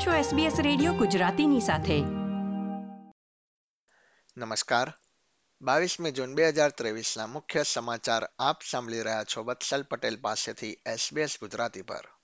આપ 0.00 0.06
છો 0.06 0.36
SBS 0.36 0.62
radio 0.62 0.92
ગુજરાતીની 0.92 1.60
સાથે. 1.60 2.00
નમસ્કાર. 4.36 4.92
બાવીસમી 5.62 6.12
જૂન 6.12 6.34
બે 6.34 6.48
હજાર 6.48 6.70
ત્રેવીસના 6.70 7.26
મુખ્ય 7.26 7.62
સમાચાર 7.62 8.28
આપ 8.38 8.56
સાંભળી 8.70 9.02
રહ્યા 9.02 9.24
છો 9.24 9.44
વત્સલ 9.44 9.82
પટેલ 9.82 10.16
પાસેથી 10.16 10.72
SBS 10.72 11.30
ગુજરાતી 11.40 11.82
પર. 11.82 12.19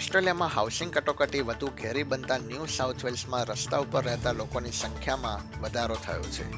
ઓસ્ટ્રેલિયામાં 0.00 0.48
હાઉસિંગ 0.48 0.92
કટોકટી 0.92 1.40
વધુ 1.40 1.66
ઘેરી 1.66 2.02
બનતા 2.02 2.36
ન્યૂ 2.36 2.66
સાઉથ 2.66 3.04
વેલ્સમાં 3.04 3.44
રસ્તા 3.44 3.78
ઉપર 3.78 4.04
રહેતા 4.04 4.32
લોકોની 4.32 4.72
સંખ્યામાં 4.72 5.60
વધારો 5.60 5.94
થયો 5.94 6.22
છે. 6.22 6.52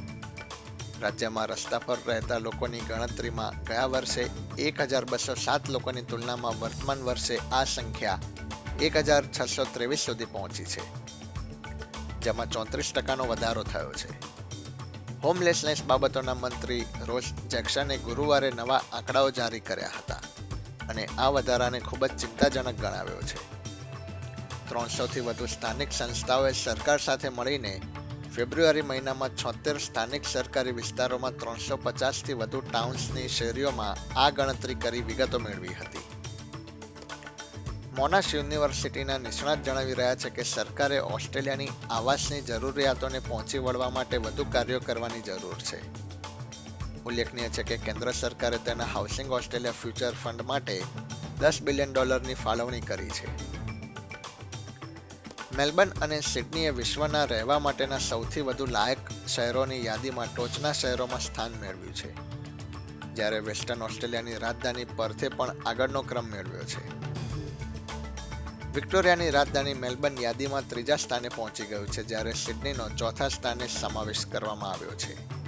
રાજ્યમાં 1.00 1.46
રસ્તા 1.46 1.78
પર 1.78 1.98
રહેતા 2.06 2.38
લોકોની 2.38 2.80
ગણતરીમાં 2.80 3.64
ગયા 3.64 3.86
વર્ષે 3.86 4.30
એક 4.58 4.80
હજાર 4.80 5.04
બસો 5.04 5.34
સાત 5.34 5.70
લોકોની 5.70 6.02
તુલનામાં 6.02 6.60
વર્તમાન 6.60 7.02
વર્ષે 7.02 7.36
આ 7.36 7.64
સંખ્યા 7.64 8.18
એક 8.82 8.96
હજાર 8.96 9.24
છસો 9.26 9.64
ત્રેવીસ 9.64 9.98
સુધી 9.98 10.24
પહોંચી 10.24 10.64
છે. 10.64 10.80
જેમાં 12.20 12.50
ચોત્રીસ 12.50 12.92
ટકાનો 12.94 13.24
વધારો 13.24 13.62
થયો 13.62 13.92
છે. 13.92 14.12
હોમલેસનેસ 15.20 15.84
બાબતોના 15.84 16.34
મંત્રી 16.34 16.84
રોસ 17.06 17.24
જેક્સને 17.50 17.98
ગુરુવારે 17.98 18.50
નવા 18.50 18.82
આંકડાઓ 18.92 19.30
જારી 19.30 19.60
કર્યા 19.60 19.90
હતા. 19.98 20.20
અને 20.92 21.08
આ 21.18 21.28
વધારાને 21.28 21.80
ખૂબ 21.80 22.06
જ 22.06 22.20
ચિંતાજનક 22.20 22.80
ગણાવ્યો 22.80 23.22
છે. 23.22 23.40
ત્રણસોથી 24.68 25.20
વધુ 25.20 25.46
સ્થાનિક 25.46 25.92
સંસ્થાઓએ 25.92 26.52
સરકાર 26.52 27.00
સાથે 27.00 27.28
મળીને 27.28 27.80
ફેબ્રુઆરી 28.36 28.82
મહિનામાં 28.82 29.34
છોતેર 29.36 29.78
સ્થાનિક 29.78 30.28
સરકારી 30.32 30.72
વિસ્તારોમાં 30.72 31.36
ત્રણસો 31.36 31.76
પચાસથી 31.76 32.32
વધુ 32.32 32.60
ટાઉન્સની 32.60 33.28
શેરીઓમાં 33.28 34.18
આ 34.18 34.30
ગણતરી 34.30 34.74
કરી 34.74 35.00
વિગતો 35.00 35.38
મેળવી 35.38 35.74
હતી. 35.74 36.04
મોનાશ 37.96 38.34
યુનિવર્સિટીના 38.34 39.18
નિષ્ણાત 39.18 39.64
જણાવી 39.64 39.94
રહ્યા 39.94 40.14
છે 40.14 40.30
કે 40.30 40.42
સરકારે 40.42 40.98
ઓસ્ટ્રેલિયાની 40.98 41.68
આવાસની 41.90 42.40
જરૂરિયાતોને 42.40 43.18
પહોંચી 43.18 43.58
વળવા 43.58 43.90
માટે 43.90 44.16
વધુ 44.16 44.44
કાર્યો 44.44 44.80
કરવાની 44.80 45.20
જરૂર 45.20 45.58
છે. 45.58 46.01
ઉલ્લેખનીય 47.06 47.48
છે 47.48 47.62
કે 47.62 47.76
કેન્દ્ર 47.76 48.12
સરકારે 48.12 48.58
તેના 48.58 48.84
હાઉસિંગ 48.84 49.30
ઓસ્ટ્રેલિયા 49.30 49.72
ફ્યુચર 49.72 50.14
ફંડ 50.24 50.42
માટે 50.42 50.82
દસ 51.40 51.62
બિલિયન 51.62 51.92
ડોલરની 51.92 52.34
ફાળવણી 52.34 52.80
કરી 52.80 53.08
છે. 53.08 53.52
મેલબર્ન 55.56 55.90
અને 55.90 56.20
સિડનીએ 56.20 56.70
વિશ્વના 56.70 57.24
રહેવા 57.24 57.58
માટેના 57.58 57.98
સૌથી 57.98 58.40
વધુ 58.40 58.66
લાયક 58.66 58.98
શહેરોની 59.28 59.84
યાદીમાં 59.84 60.34
ટોચના 60.36 60.72
શહેરોમાં 60.72 61.20
સ્થાન 61.20 61.52
મેળવ્યું 61.52 61.94
છે, 61.94 62.10
જ્યારે 63.14 63.38
વેસ્ટર્ન 63.38 63.82
ઓસ્ટ્રેલિયાની 63.82 64.34
રાજધાની 64.34 64.84
પર્થે 64.84 65.28
પણ 65.28 65.56
આગળનો 65.66 66.02
ક્રમ 66.02 66.24
મેળવ્યો 66.24 66.64
છે. 66.64 67.12
વિક્ટોરિયાની 68.74 69.30
રાજધાની 69.30 69.74
મેલબર્ન 69.74 70.20
યાદીમાં 70.20 70.68
ત્રીજા 70.68 70.96
સ્થાને 70.96 71.28
પહોંચી 71.28 71.66
ગયું 71.66 71.86
છે, 71.86 72.02
જ્યારે 72.02 72.32
સિડનીનો 72.32 72.88
ચોથા 72.88 73.28
સ્થાને 73.28 73.66
સમાવેશ 73.68 74.26
કરવામાં 74.26 74.70
આવ્યો 74.70 74.90
છે. 74.90 75.41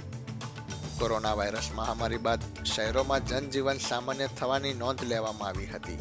કોરોના 1.05 1.37
વાયરસ 1.37 1.67
મહામારી 1.77 2.17
બાદ 2.25 2.45
શહેરોમાં 2.65 3.25
જનજીવન 3.29 3.79
સામાન્ય 3.87 4.27
થવાની 4.39 4.73
નોંધ 4.73 5.03
લેવામાં 5.03 5.49
આવી 5.49 5.67
હતી, 5.67 5.97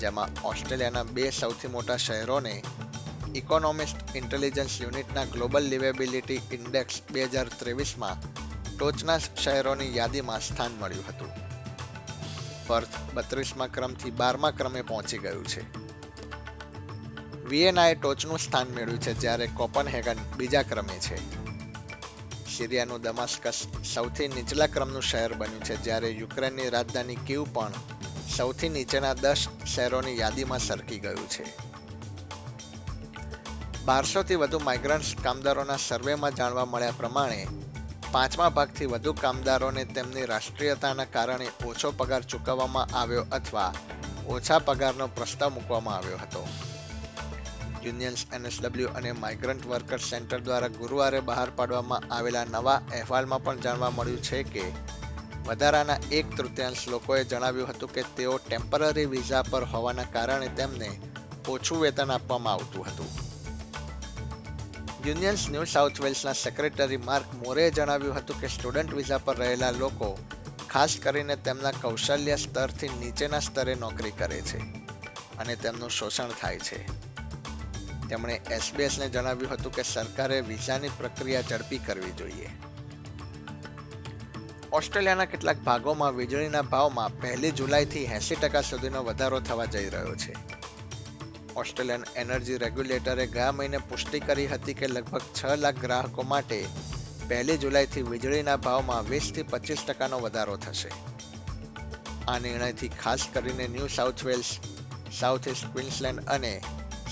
જેમાં 0.00 0.36
ઓસ્ટ્રેલિયાના 0.44 1.04
બે 1.16 1.24
સૌથી 1.30 1.70
મોટા 1.76 1.96
શહેરોને 1.96 2.52
ઇકોનોમિસ્ટ 3.34 4.16
ઇન્ટેલિજન્સ 4.16 4.76
યુનિટના 4.80 5.24
ગ્લોબલ 5.24 5.66
લિવેબિલિટી 5.72 6.40
ઇન્ડેક્સ 6.52 7.02
બે 7.12 7.24
હજાર 7.24 7.50
ત્રેવીસમાં 7.58 8.22
ટોચના 8.68 9.18
શહેરોની 9.18 9.90
યાદીમાં 9.96 10.40
સ્થાન 10.40 10.76
મળ્યું 10.80 11.08
હતું. 11.08 11.32
પર્થ 12.66 12.98
બત્રીસમાં 13.14 13.72
ક્રમથી 13.72 14.18
બારમા 14.20 14.50
ક્રમે 14.50 14.82
પહોંચી 14.82 15.18
ગયું 15.18 15.46
છે. 15.46 15.64
વિયેનાએ 17.50 17.94
ટોચનું 17.94 18.38
સ્થાન 18.38 18.76
મેળવ્યું 18.76 19.00
છે 19.00 19.14
જ્યારે 19.14 19.50
કોપનહેગન 19.62 20.22
બીજા 20.36 20.62
ક્રમે 20.62 21.00
છે. 21.08 21.18
સિરિયાનું 22.56 23.04
દમાસ્કસ 23.04 23.58
સૌથી 23.92 24.28
નીચલા 24.36 24.72
ક્રમનું 24.74 25.06
શહેર 25.10 25.32
બન્યું 25.40 25.66
છે, 25.68 25.76
જ્યારે 25.86 26.10
યુક્રેનની 26.20 26.70
રાજધાની 26.74 27.20
કીવ 27.26 27.44
પણ 27.54 27.72
સૌથી 28.36 28.72
નીચેના 28.76 29.14
દસ 29.22 29.42
શહેરોની 29.72 30.18
યાદીમાં 30.20 30.66
સરકી 30.68 31.00
ગયું 31.04 31.28
છે. 31.34 31.44
બારસોથી 33.86 34.40
વધુ 34.42 34.58
માઇગ્રન્ટ્સ 34.68 35.10
કામદારોના 35.24 35.84
સર્વેમાં 35.86 36.36
જાણવા 36.38 36.66
મળ્યા 36.72 36.98
પ્રમાણે, 37.00 37.40
પાંચમા 38.12 38.50
ભાગથી 38.58 38.92
વધુ 38.92 39.14
કામદારોને 39.22 39.84
તેમની 39.96 40.26
રાષ્ટ્રીયતાના 40.32 41.12
કારણે 41.16 41.48
ઓછો 41.70 41.92
પગાર 41.98 42.22
ચૂકવવામાં 42.30 42.94
આવ્યો 43.00 43.24
અથવા 43.30 43.72
ઓછા 44.36 44.60
પગારનો 44.68 45.08
પ્રસ્તાવ 45.16 45.52
મૂકવામાં 45.56 45.96
આવ્યો 45.96 46.18
હતો. 46.18 46.42
યુનિયન્સ 47.86 48.26
એનએસડબલ્યુ 48.32 48.90
અને 48.94 49.12
માઇગ્રન્ટ 49.12 49.66
વર્કર્સ 49.66 50.10
સેન્ટર 50.10 50.40
દ્વારા 50.40 50.68
ગુરુવારે 50.68 51.20
બહાર 51.20 51.50
પાડવામાં 51.50 52.06
આવેલા 52.10 52.44
નવા 52.44 52.76
અહેવાલમાં 52.92 53.44
પણ 53.44 53.60
જાણવા 53.60 53.90
મળ્યું 53.90 54.22
છે 54.22 54.42
કે 54.42 54.64
વધારાના 55.48 55.98
એક 56.10 56.26
તૃતીયાંશ 56.36 56.86
લોકોએ 56.88 57.24
જણાવ્યું 57.24 57.68
હતું 57.68 57.92
કે 57.92 58.02
તેઓ 58.16 58.38
ટેમ્પરરી 58.38 59.06
વિઝા 59.06 59.42
પર 59.50 59.64
હોવાના 59.64 60.12
કારણે 60.12 60.48
તેમને 60.48 60.90
ઓછું 61.48 61.80
વેતન 61.80 62.10
આપવામાં 62.10 62.54
આવતું 62.54 62.86
હતું. 62.86 63.10
યુનિયન્સ 65.06 65.42
ન્યૂ 65.50 65.64
સાઉથ 65.64 66.02
વેલ્સના 66.02 66.32
સેક્રેટરી 66.32 66.96
માર્ક 66.96 67.34
મોરેએ 67.46 67.70
જણાવ્યું 67.70 68.16
હતું 68.16 68.40
કે 68.40 68.48
સ્ટુડન્ટ 68.48 68.94
વિઝા 68.94 69.18
પર 69.18 69.36
રહેલા 69.38 69.70
લોકો 69.70 70.18
ખાસ 70.70 70.96
કરીને 71.02 71.36
તેમના 71.36 71.70
કૌશલ્ય 71.82 72.36
સ્તરથી 72.36 72.88
નીચેના 73.00 73.40
સ્તરે 73.40 73.74
નોકરી 73.74 74.10
કરે 74.10 74.40
છે 74.40 74.58
અને 75.38 75.56
તેમનું 75.56 75.90
શોષણ 75.90 76.32
થાય 76.40 76.58
છે. 76.58 76.78
તેમણે 78.08 78.40
એસબીએસને 78.50 79.08
જણાવ્યું 79.08 79.52
હતું 79.52 79.72
કે 79.72 79.82
સરકારે 79.82 80.40
વિઝાની 80.40 80.88
પ્રક્રિયા 80.88 81.40
ઝડપી 81.40 81.78
કરવી 81.78 82.10
જોઈએ. 82.10 82.50
ઓસ્ટ્રેલિયાના 84.72 85.24
કેટલાક 85.24 85.56
ભાગોમાં 85.56 86.16
વીજળીના 86.16 86.62
ભાવમાં 86.62 87.20
પહેલી 87.20 87.50
જુલાઈથી 87.50 88.04
એસી 88.04 88.34
ટકા 88.34 88.60
સુધીનો 88.60 89.04
વધારો 89.04 89.40
થવા 89.40 89.64
જઈ 89.64 89.88
રહ્યો 89.88 90.14
છે. 90.14 90.34
ઓસ્ટ્રેલિયન 91.56 92.04
એનર્જી 92.16 92.58
રેગ્યુલેટરે 92.58 93.26
ગયા 93.26 93.52
મહિને 93.52 93.78
પુષ્ટિ 93.78 94.20
કરી 94.20 94.46
હતી 94.46 94.74
કે 94.74 94.86
લગભગ 94.86 95.20
છ 95.20 95.44
લાખ 95.44 95.74
ગ્રાહકો 95.74 96.22
માટે 96.22 96.66
પહેલી 97.28 97.56
જુલાઈથી 97.56 98.02
વીજળીના 98.02 98.56
ભાવમાં 98.56 99.10
વીસથી 99.10 99.42
પચીસ 99.42 99.78
ટકાનો 99.86 100.18
વધારો 100.18 100.56
થશે. 100.56 100.90
આ 102.28 102.38
નિર્ણયથી 102.38 102.88
ખાસ 102.88 103.20
કરીને 103.32 103.68
New 103.68 103.86
South 103.86 104.24
Wales 104.24 104.58
South 105.20 105.48
East 105.48 105.72
Queensland 105.72 106.28
અને 106.28 106.60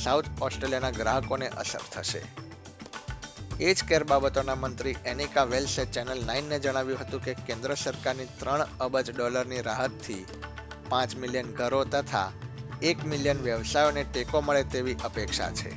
સાઉથ 0.04 0.42
ઓસ્ટ્રેલિયાના 0.42 0.90
ગ્રાહકોને 0.90 1.48
અસર 1.48 1.80
થશે. 1.92 2.22
એ 3.60 3.74
જ 3.74 3.84
કેર 3.84 4.04
બાબતોના 4.04 4.54
મંત્રી 4.54 4.96
એનિકા 5.06 5.44
વેલ્સે 5.44 5.84
ચેનલ 5.84 6.24
નાઇનને 6.26 6.58
જણાવ્યું 6.58 7.00
હતું 7.00 7.24
કે 7.24 7.34
કેન્દ્ર 7.34 7.74
સરકારની 7.74 8.24
ત્રણ 8.24 8.66
અબજ 8.80 9.10
ડોલરની 9.10 9.60
રાહતથી 9.60 10.26
પાંચ 10.88 11.16
મિલિયન 11.16 11.52
ઘરો 11.52 11.84
તથા 11.84 12.32
એક 12.82 13.04
મિલિયન 13.04 13.42
વ્યવસાયોને 13.42 14.04
ટેકો 14.04 14.40
મળે 14.40 14.62
તેવી 14.62 14.96
અપેક્ષા 15.04 15.50
છે. 15.50 15.72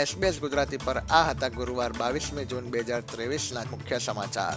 એસબીએસ 0.00 0.40
ગુજરાતી 0.40 0.76
પર 0.76 0.98
આ 0.98 1.24
હતા 1.30 1.48
ગુરુવાર 1.48 1.92
બાવીસમી 1.92 2.44
જૂન 2.44 2.70
બે 2.70 2.80
હજાર 2.80 3.00
ત્રેવીસના 3.00 3.64
મુખ્ય 3.70 3.98
સમાચાર. 3.98 4.56